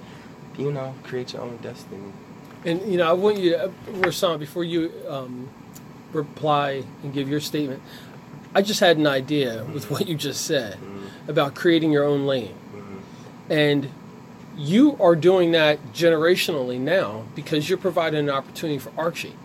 [0.58, 2.12] you know, create your own destiny.
[2.64, 5.48] And you know, I want you, to, Rahsan, before you um,
[6.12, 7.80] reply and give your statement,
[8.54, 11.28] I just had an idea with what you just said Mhm.
[11.28, 13.00] about creating your own lane, Mhm.
[13.50, 13.88] and
[14.56, 19.37] you are doing that generationally now because you're providing an opportunity for Archie,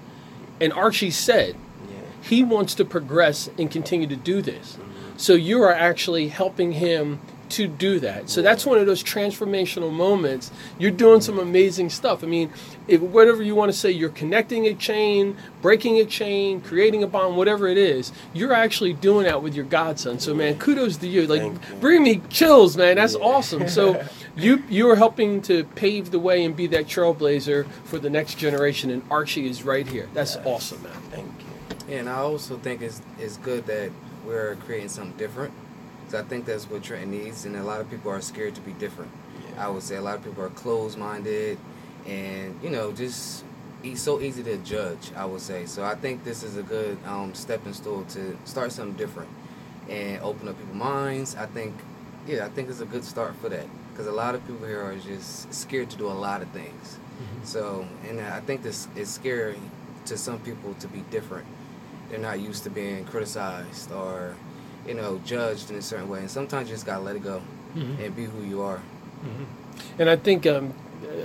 [0.59, 1.55] and Archie said
[1.87, 1.97] Yeah.
[2.21, 4.77] he wants to progress and continue to do this.
[4.79, 4.85] Mhm.
[5.23, 8.29] So you are actually helping him to do that.
[8.29, 10.51] So that's one of those transformational moments.
[10.77, 12.25] You're doing some amazing stuff.
[12.25, 12.51] I mean,
[12.89, 17.07] if whatever you want to say, you're connecting a chain, breaking a chain, creating a
[17.07, 20.19] bond, whatever it is, you're actually doing that with your godson.
[20.19, 21.25] So man, kudos to you.
[21.25, 21.57] Like you.
[21.79, 22.97] bring me chills, man.
[22.97, 23.21] That's Yeah.
[23.23, 23.69] awesome.
[23.69, 24.03] So
[24.35, 28.37] you you are helping to pave the way and be that trailblazer for the next
[28.37, 30.09] generation and Archie is right here.
[30.13, 30.45] That's Yes.
[30.45, 30.91] awesome, man.
[31.11, 31.27] Thank
[31.87, 31.95] you.
[31.95, 33.89] And I also think it's it's good that
[34.25, 35.53] we're creating something different.
[36.05, 38.61] Because I think that's what Trenton needs, and a lot of people are scared to
[38.61, 39.11] be different.
[39.57, 41.57] I would say a lot of people are closed minded,
[42.05, 43.45] and you know just
[43.83, 45.11] it's so easy to judge.
[45.15, 45.83] I would say so.
[45.83, 49.29] I think this is a good um, stepping stool to start something different
[49.89, 51.35] and open up people's minds.
[51.35, 51.73] I think
[52.27, 54.81] yeah, I think it's a good start for that because a lot of people here
[54.81, 56.97] are just scared to do a lot of things.
[57.43, 59.59] So, and I think this is scary
[60.05, 61.45] to some people to be different.
[62.09, 64.35] They're not used to being criticized or,
[64.87, 66.19] you know, judged in a certain way.
[66.19, 67.41] And sometimes you just gotta let it go
[67.75, 68.05] Mhm.
[68.05, 68.81] and be who you are.
[69.97, 70.73] And I think um,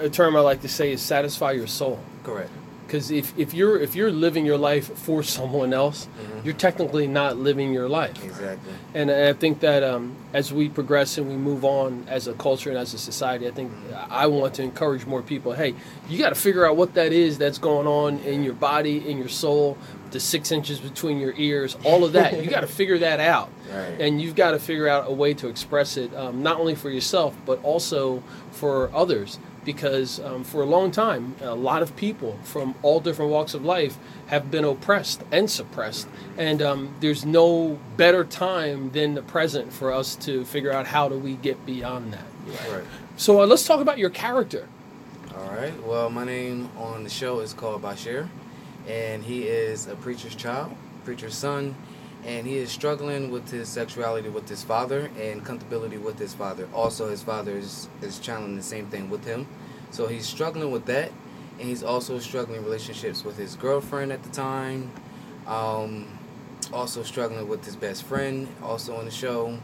[0.01, 1.99] a term I like to say is satisfy your soul.
[2.25, 2.51] Correct.
[2.87, 6.45] Because if, if you're if you're living your life for someone else, Mhm.
[6.45, 8.25] you're technically not living your life.
[8.25, 8.73] Exactly.
[8.95, 12.71] And I think that um, as we progress and we move on as a culture
[12.71, 13.73] and as a society, I think
[14.09, 15.53] I want to encourage more people.
[15.53, 15.75] Hey,
[16.09, 19.19] you got to figure out what that is that's going on in your body, in
[19.19, 19.77] your soul,
[20.11, 22.43] the six inches between your ears, all of that.
[22.43, 23.51] you got to figure that out.
[23.71, 24.01] Right.
[24.01, 26.91] And you've got to figure out a way to express it, um, not only for
[26.91, 29.39] yourself, but also for others.
[29.65, 33.65] Because um, for a long time, a lot of people from all different walks of
[33.65, 36.09] life have been oppressed and suppressed.
[36.39, 41.11] And um, there's no better time than the present for us to figure out how
[41.11, 42.25] do we get beyond that.
[42.71, 42.85] Right.
[43.19, 44.69] So uh, let's talk about your character.
[45.37, 45.75] All right.
[45.87, 48.29] Well, my name on the show is called Bashir,
[48.89, 50.75] and he is a preacher's child,
[51.05, 51.75] preacher's son,
[52.25, 56.69] and he is struggling with his sexuality with his father and comfortability with his father.
[56.75, 59.47] Also, his father is, is challenging the same thing with him.
[59.91, 61.13] So he's struggling with that,
[61.59, 64.91] and he's also struggling relationships with his girlfriend at the time.
[65.47, 66.19] Um,
[66.73, 69.59] also struggling with his best friend, also on the show,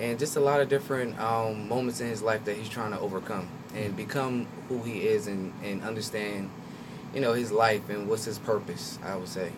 [0.00, 2.98] and just a lot of different um, moments in his life that he's trying to
[2.98, 6.50] overcome and become who he is and, and understand,
[7.18, 8.96] you know, his life and what's his purpose.
[9.04, 9.50] I would say.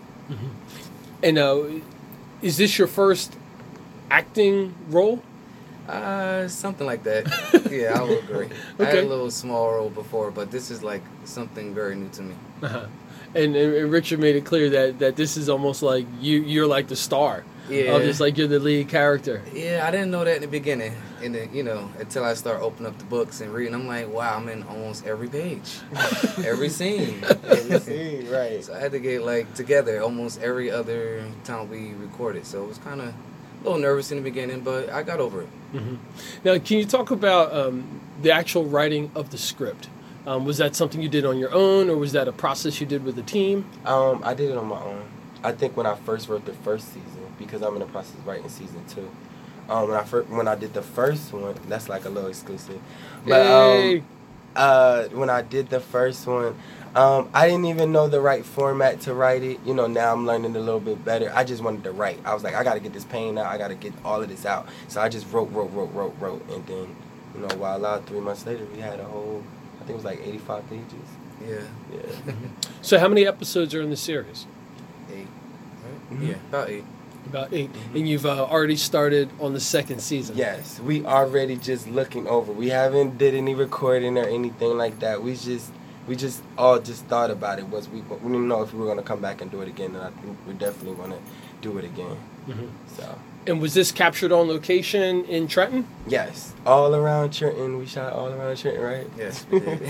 [1.22, 1.64] And uh,
[2.40, 3.36] is this your first
[4.10, 5.22] acting role?
[5.86, 7.26] Uh, something like that.
[7.70, 8.48] yeah, I would agree.
[8.78, 12.22] I had a little small role before, but this is like something very new to
[12.22, 12.34] me.
[12.62, 12.86] Uh-huh.
[13.34, 16.88] And, and Richard made it clear that, that this is almost like you you're like
[16.88, 17.96] the star Yeah.
[17.96, 19.42] of this, like you're the lead character.
[19.54, 22.60] Yeah, I didn't know that in the beginning, and then you know until I start
[22.60, 25.78] opening up the books and reading, I'm like, wow, I'm in almost every page,
[26.44, 27.22] every scene.
[27.44, 28.64] Every scene, right.
[28.64, 32.44] So I had to get like together almost every other time we recorded.
[32.46, 33.14] So it was kind of a
[33.64, 35.48] little nervous in the beginning, but I got over it.
[36.44, 39.88] Now, can you talk about um, the actual writing of the script?
[40.26, 42.86] Um, was that something you did on your own, or was that a process you
[42.86, 43.64] did with the team?
[43.86, 45.04] Um, I did it on my own.
[45.42, 48.26] I think when I first wrote the first season, because I'm in the process of
[48.26, 49.10] writing season two.
[49.68, 52.80] Um, when I first, when I did the first one, that's like a little exclusive.
[53.26, 54.06] But um,
[54.56, 56.56] uh, when I did the first one,
[56.96, 59.60] um, I didn't even know the right format to write it.
[59.64, 61.30] You know, now I'm learning a little bit better.
[61.34, 62.18] I just wanted to write.
[62.24, 63.46] I was like, I got to get this pain out.
[63.46, 64.68] I got to get all of this out.
[64.88, 66.96] So I just wrote, wrote, wrote, wrote, wrote, and then,
[67.34, 69.42] you know, while out three months later, we had a whole.
[69.76, 70.84] I think it was like 85 pages.
[71.46, 71.60] Yeah.
[71.94, 72.32] Yeah.
[72.82, 74.46] So, how many episodes are in the series?
[75.12, 75.26] Eight.
[75.84, 76.18] Right?
[76.18, 76.28] Mhm.
[76.28, 76.84] Yeah, about eight.
[77.30, 80.36] About 8 and you've uh, already started on the second season.
[80.36, 82.50] Yes, we already just looking over.
[82.50, 85.22] We haven't did any recording or anything like that.
[85.22, 85.70] We just
[86.08, 87.68] we just all just thought about it.
[87.68, 89.94] Was we we didn't know if we were gonna come back and do it again,
[89.94, 91.20] and I think we're definitely gonna
[91.62, 92.16] do it again.
[92.48, 92.68] Mhm.
[92.96, 93.16] So
[93.46, 95.86] And was this captured on location in Trenton?
[96.08, 97.78] yes, all around Trenton.
[97.78, 99.06] We shot all around Trenton, right?
[99.16, 99.82] Yes, we did.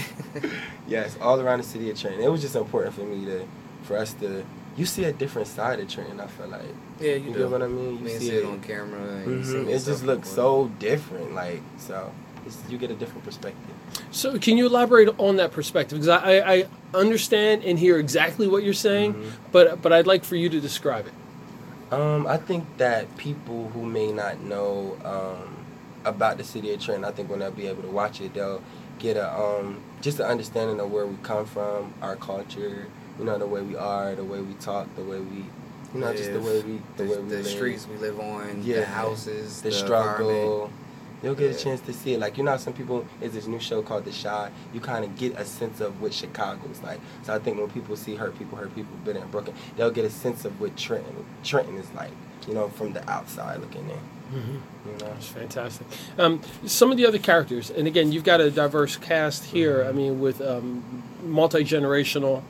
[0.86, 2.22] yes, all around the city of Trenton.
[2.22, 3.46] It was just important for me to
[3.84, 4.44] for us to.
[4.80, 6.20] You see a different side of Trenton.
[6.20, 6.62] I feel like
[6.98, 7.48] yeah, you, you, get do.
[7.48, 8.02] what I mean.
[8.02, 8.98] You see it on camera.
[8.98, 11.34] And you see Mhm, it It just looks so different.
[11.34, 12.10] Like so,
[12.46, 13.74] it's, you get a different perspective.
[14.10, 15.98] So, can you elaborate on that perspective?
[15.98, 19.30] Because I, I, I understand and hear exactly what you're saying, Mhm.
[19.52, 21.12] but but I'd like for you to describe it.
[21.92, 25.56] Um, I think that people who may not know um,
[26.06, 28.62] about the city of Trenton, I think when they'll be able to watch it, they'll
[28.98, 32.86] get a um, just an understanding of where we come from, our culture,
[33.20, 35.44] you know, the way we are, the way we talk, the way we,
[35.94, 38.18] you know, just the way we, the, the, way we the live, streets we live
[38.18, 38.80] on, Yeah.
[38.80, 40.30] the houses, the, the, struggle.
[40.30, 40.72] environment.
[41.22, 42.20] You'll get a chance to see it.
[42.20, 44.50] Like you know, some people is this new show called The Chi.
[44.72, 46.98] You kind of get a sense of what Chicago's like.
[47.24, 50.06] So I think when people see hurt people, hurt people, bitter and broken, they'll get
[50.06, 52.12] a sense of what Trenton, Trenton is like.
[52.48, 53.98] You know, from the outside looking in.
[54.32, 54.98] You know.
[55.12, 55.86] That's fantastic.
[56.16, 59.84] Um, some of the other characters, and again, you've got a diverse cast here.
[59.84, 62.42] I mean, with um, multi generational,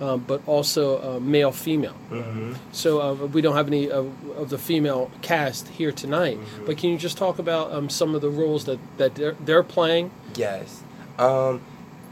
[0.00, 1.96] um, but also uh, male female.
[2.10, 2.54] Mm-hmm.
[2.72, 6.38] So uh, we don't have any of, of the female cast here tonight.
[6.38, 6.66] Mhm.
[6.66, 9.62] But can you just talk about um, some of the roles that that they're, they're
[9.62, 10.10] playing?
[10.34, 10.82] Yes.
[11.18, 11.60] Um,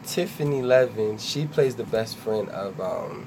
[0.06, 3.26] Tiffany Levin, she plays the best friend of um,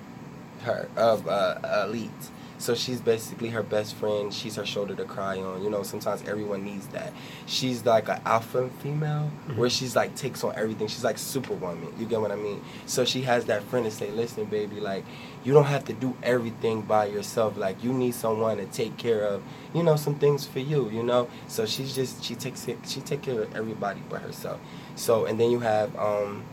[0.63, 2.12] her of uh, Elite.
[2.60, 4.34] So she's basically her best friend.
[4.34, 5.63] She's her shoulder to cry on.
[5.63, 7.13] You know, sometimes everyone needs that.
[7.46, 10.88] She's like an alpha female where she's like takes on everything.
[10.88, 11.93] She's like superwoman.
[12.00, 12.63] You get what I mean?
[12.86, 15.06] So she has that friend to say, "Listen, baby, like
[15.43, 17.58] you don't have to do everything by yourself.
[17.58, 19.43] Like you need someone to take care of,
[19.74, 20.89] you know, some things for you.
[20.89, 22.80] You know." So she's just she takes it.
[22.88, 24.60] She take care of everybody but herself.
[24.96, 26.43] So and then you have um,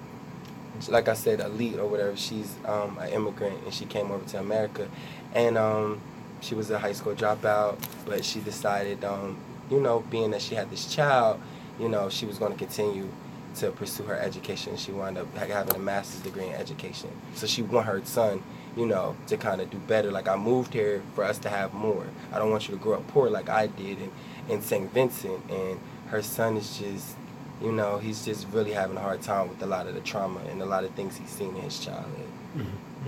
[0.88, 2.16] like I said, elite or whatever.
[2.16, 4.88] She's um, an immigrant and she came over to America,
[5.34, 6.00] and um,
[6.40, 7.78] she was a high school dropout.
[8.06, 9.36] But she decided, um,
[9.70, 11.40] you know, being that she had this child,
[11.78, 13.08] you know, she was going to continue
[13.56, 14.76] to pursue her education.
[14.76, 17.10] She wound up having a master's degree in education.
[17.34, 18.42] So she want her son,
[18.76, 20.10] you know, to kind of do better.
[20.10, 22.06] Like I moved here for us to have more.
[22.32, 24.10] I don't want you to grow up poor like I did in,
[24.48, 24.92] in St.
[24.92, 25.50] Vincent.
[25.50, 27.16] And her son is just,
[27.62, 30.40] you know, he's just really having a hard time with a lot of the trauma
[30.50, 32.28] and a lot of things he's seen in his childhood.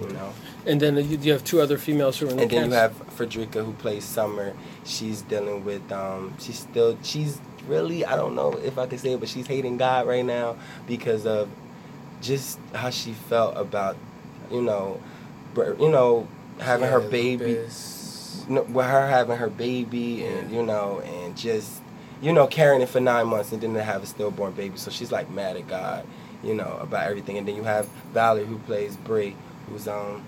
[0.01, 0.33] You know.
[0.67, 2.73] And then you, you have two other females who are in the And then you
[2.73, 4.53] have Frederica who plays Summer.
[4.85, 9.13] She's dealing with um she's still she's really I don't know if I can say
[9.13, 10.57] it, but she's hating God right now
[10.87, 11.49] because of
[12.21, 13.97] just how she felt about
[14.51, 15.01] you know
[15.57, 16.27] you know
[16.59, 17.59] having her baby
[18.49, 21.81] no, with her having her baby and you know and just
[22.21, 24.77] you know carrying it for nine months and then to have a stillborn baby.
[24.77, 26.07] So she's like mad at god
[26.43, 27.39] you know about everything.
[27.39, 29.37] And then you have valerie who plays brie
[29.69, 30.23] who's um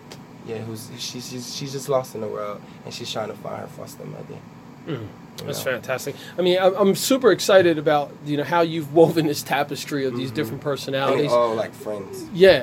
[0.46, 3.60] yeah who's she's she's, she's just lost in the world and she's trying to find
[3.60, 4.38] her foster mother
[4.86, 5.06] Mm,
[5.44, 5.72] that's know.
[5.72, 6.14] fantastic.
[6.38, 10.16] I mean, I'm, I'm super excited about you know how you've woven this tapestry of
[10.16, 10.34] these Mhm.
[10.34, 11.30] different personalities.
[11.30, 12.62] all like friends Yeah,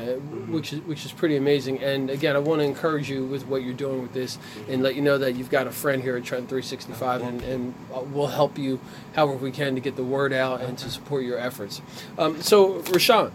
[0.49, 1.83] which is which is pretty amazing.
[1.83, 4.95] And again, I want to encourage you with what you're doing with this, and let
[4.95, 8.25] you know that you've got a friend here at Trent 365, and, and uh, we'll
[8.25, 8.79] help you
[9.13, 11.79] however we can to get the word out and to support your efforts.
[12.17, 13.31] Um, so, Rashawn,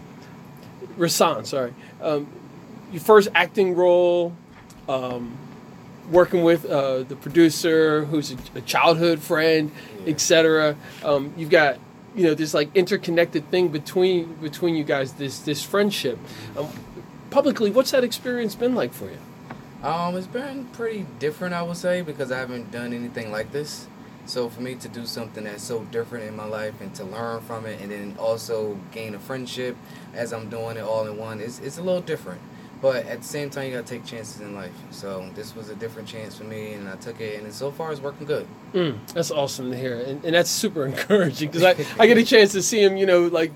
[0.97, 2.27] Rahsan, sorry, um,
[2.91, 4.33] your first acting role.
[4.87, 5.37] Um,
[6.09, 9.71] Working with uh, the producer, who's a, a childhood friend,
[10.03, 10.11] Yeah.
[10.11, 10.75] etc.
[11.05, 11.77] Um, you've got,
[12.15, 15.13] you know, this like interconnected thing between between you guys.
[15.13, 16.17] This this friendship.
[16.57, 16.67] Um,
[17.29, 19.19] publicly, what's that experience been like for you?
[19.87, 23.87] Um, it's been pretty different, I would say, because I haven't done anything like this.
[24.25, 27.41] So for me to do something that's so different in my life and to learn
[27.41, 29.77] from it, and then also gain a friendship
[30.13, 32.41] as I'm doing it all in one, it's it's a little different.
[32.81, 34.71] But at the same time, you gotta take chances in life.
[34.89, 37.91] So this was a different chance for me, and I took it, and so far
[37.91, 38.47] it's working good.
[38.73, 42.23] Mm, that's awesome to hear, and, and that's super encouraging because I, I get a
[42.33, 43.51] chance to see him, you know, like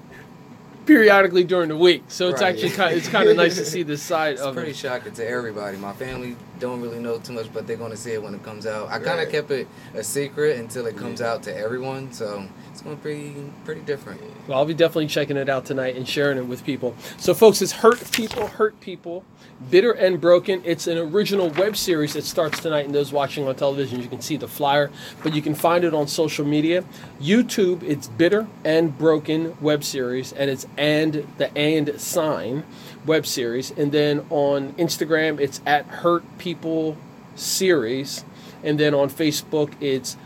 [0.85, 2.03] periodically during the week.
[2.07, 2.75] So it's Right, actually yeah.
[2.75, 4.75] kind of, it's kind of nice to see this side of It's of pretty it.
[4.75, 5.77] shocking to everybody.
[5.77, 8.65] My family don't really know too much, but they're gonna see it when it comes
[8.65, 8.87] out.
[8.89, 9.27] I kind Right.
[9.27, 11.31] of kept it a secret until it comes Yeah.
[11.33, 13.33] out to everyone, so it's gonna be
[13.63, 14.21] pretty different.
[14.47, 16.95] Well, I'll be definitely checking it out tonight and sharing it with people.
[17.17, 19.23] So, folks, it's Hurt People, Hurt People,
[19.71, 20.61] Bitter and Broken.
[20.65, 24.21] It's an original web series that starts tonight, and those watching on television, you can
[24.21, 24.91] see the flyer,
[25.23, 26.83] but you can find it on social media.
[27.21, 32.63] YouTube, it's Bitter and Broken web series, and it's and the and sign
[33.05, 33.71] web series.
[33.71, 36.97] And then on Instagram, it's at Hurt People
[37.35, 38.25] Series.
[38.63, 40.17] And then on Facebook, it's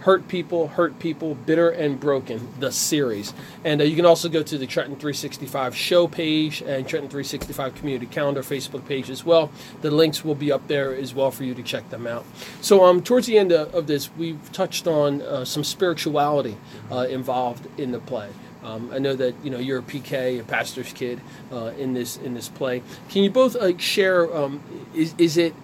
[0.00, 3.34] Hurt People, Hurt People, Bitter and Broken, the series.
[3.64, 7.74] And uh, you can also go to the Trenton 365 show page and Trenton 365
[7.74, 9.50] community calendar Facebook page as well.
[9.82, 12.24] The links will be up there as well for you to check them out.
[12.62, 16.56] So, um, towards the end of, of this, we've touched on uh, some spirituality
[16.90, 18.30] uh, involved in the play.
[18.62, 21.20] Um, I know that you know you're a PK, a pastor's kid,
[21.52, 22.82] uh, in this in this play.
[23.08, 24.34] Can you both like share?
[24.36, 24.62] Um,
[24.94, 25.54] is is it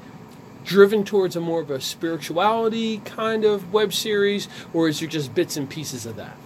[0.64, 5.34] driven towards a more of a spirituality kind of web series, or is there just
[5.34, 6.36] bits and pieces of that?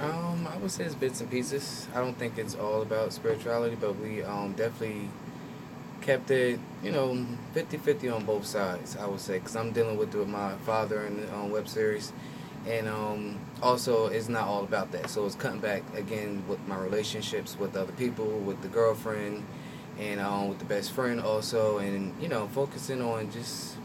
[0.00, 1.88] Um, I would say it's bits and pieces.
[1.94, 5.08] I don't think it's all about spirituality, but we um, definitely
[6.00, 10.14] kept it, you know, 50-50 on both sides, I would say, because I'm dealing with
[10.14, 12.12] it with my father in the um, web series.
[12.66, 15.08] And um, also, it's not all about that.
[15.10, 19.44] So it's cutting back, again, with my relationships with other people, with the girlfriend,
[19.98, 23.76] and um, with the best friend also, and, you know, focusing on just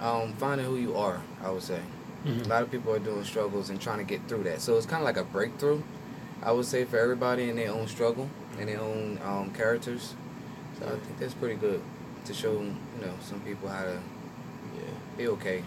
[0.00, 1.80] um, finding who you are, I would say.
[2.26, 4.60] A lot of people are doing struggles and trying to get through that.
[4.60, 5.82] So it's kind of like a breakthrough,
[6.42, 10.14] I would say, for everybody in their own struggle and their own um, characters.
[10.78, 11.80] So I think that's pretty good
[12.26, 13.98] to show, you know, some people how to
[14.76, 14.82] Yeah.
[15.16, 15.62] be okay.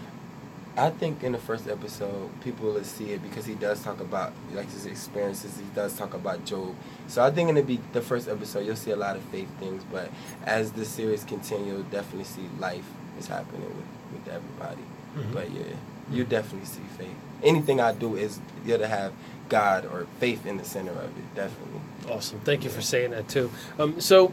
[0.76, 4.32] I think in the first episode, people will see it because he does talk about
[4.52, 5.58] like his experiences.
[5.58, 6.74] He does talk about Job.
[7.08, 9.48] So I think in the be- the first episode, you'll see a lot of faith
[9.60, 9.84] things.
[9.92, 10.08] But
[10.46, 12.86] as the series continues, you'll definitely see life
[13.18, 13.86] is happening with,
[14.24, 14.82] with everybody.
[15.16, 15.32] Mhm.
[15.34, 15.62] But yeah,
[16.10, 17.16] you definitely see faith.
[17.42, 19.12] Anything I do is you're to have
[19.50, 21.34] God or faith in the center of it.
[21.34, 21.80] Definitely.
[22.10, 22.40] Awesome.
[22.40, 23.50] Thank you for saying that too.
[23.78, 24.32] Um, so,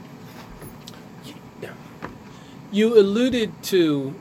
[2.72, 4.14] you alluded to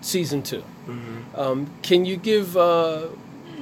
[0.00, 1.40] season 2 Mm-hmm.
[1.40, 3.08] Um, can you give uh,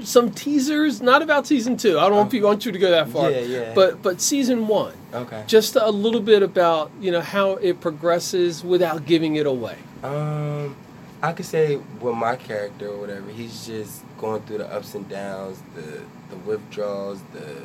[0.03, 1.01] some teasers?
[1.01, 1.99] Not about season two.
[1.99, 3.31] I don't want, want you to go that far.
[3.31, 3.75] Yeah, yeah.
[3.75, 4.95] But but season one.
[5.13, 5.45] Okay.
[5.47, 9.77] Just a little bit about you know how it progresses without giving it away.
[10.03, 10.77] Um,
[11.23, 15.09] I could say with my character or whatever, he's just going through the ups and
[15.09, 17.63] downs, the the withdrawals, the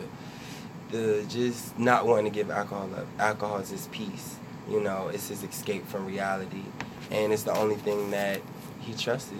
[0.91, 3.07] the just not wanting to give alcohol up.
[3.19, 4.37] Alcohol is his peace.
[4.69, 6.63] You know, it's his escape from reality,
[7.11, 8.41] and it's the only thing that
[8.83, 9.31] he trusts.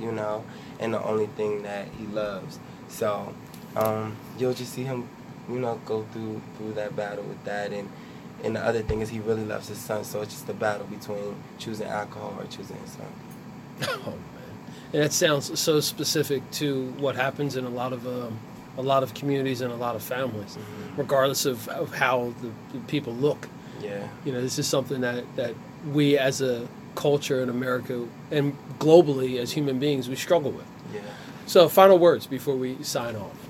[0.00, 0.44] You know,
[0.78, 2.58] and the only thing that he loves.
[2.88, 3.32] So,
[3.76, 5.08] um, you'll just see him,
[5.48, 7.88] you know, go through through that battle with that and.
[8.44, 10.86] And the other thing is he really loves his son, so it's just a battle
[10.88, 13.06] between choosing alcohol or choosing his son.
[14.06, 14.18] Oh man,
[14.92, 18.38] and that sounds so specific to what happens in a lot of um,
[18.76, 20.98] a lot of communities and a lot of families, Mhm.
[20.98, 23.48] regardless of, of how the, the people look.
[23.80, 24.06] Yeah.
[24.26, 25.54] You know, this is something that that
[25.90, 30.66] we as a culture in America and globally as human beings we struggle with.
[30.92, 31.00] Yeah.
[31.46, 33.46] So, final words before we sign off.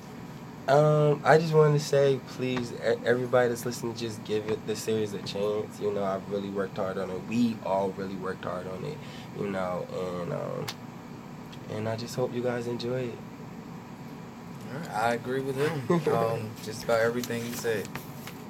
[0.68, 4.74] Um, I just wanted to say, please, e- everybody that's listening, just give it the
[4.74, 5.80] series a chance.
[5.80, 7.20] You know, I've really worked hard on it.
[7.28, 8.98] We all really worked hard on it.
[9.38, 9.86] You know,
[10.20, 10.66] and um,
[11.70, 13.18] and I just hope you guys enjoy it.
[14.92, 15.80] I agree with him.
[16.14, 17.88] um, just about everything he said.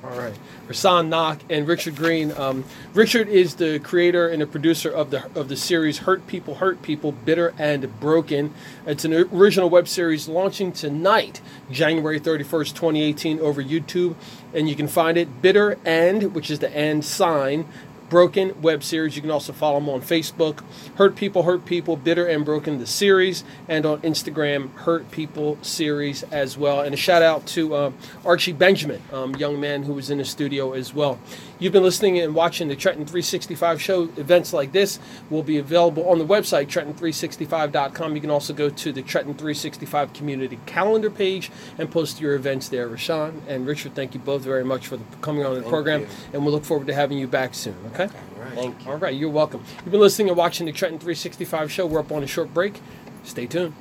[0.06, 0.38] All right,
[0.68, 2.30] Rahsan Nock and Richard Green.
[2.30, 6.56] Um, Richard is the creator and the producer of the of the series "Hurt People,
[6.56, 8.54] Hurt People, Bitter and Broken."
[8.86, 11.40] It's an original web series launching tonight,
[11.72, 14.14] January thirty first, twenty eighteen, over YouTube,
[14.54, 17.66] and you can find it "Bitter and," which is the and sign.
[18.08, 19.16] Broken web series.
[19.16, 20.62] You can also follow them on Facebook,
[20.96, 26.22] Hurt People, Hurt People, Bitter and Broken, the series, and on Instagram, Hurt People series
[26.24, 26.80] as well.
[26.80, 27.92] And a shout out to uh,
[28.24, 31.18] Archie Benjamin, um, young man who was in the studio as well.
[31.58, 34.02] You've been listening and watching the Trenton 365 show.
[34.18, 34.98] Events like this
[35.30, 38.14] will be available on the website, Trenton365.com.
[38.14, 42.68] You can also go to the Trenton 365 community calendar page and post your events
[42.68, 42.88] there.
[42.88, 46.00] Rashawn and Richard, thank you both very much for the, coming on the Thank program,
[46.02, 46.08] you.
[46.34, 47.76] and we look forward to having you back soon.
[47.94, 48.04] Okay?
[48.04, 48.52] All right.
[48.54, 48.90] Thank you.
[48.90, 49.64] All right, you're welcome.
[49.78, 51.86] You've been listening and watching the Trenton 365 show.
[51.86, 52.82] We're up on a short break.
[53.24, 53.72] Stay tuned.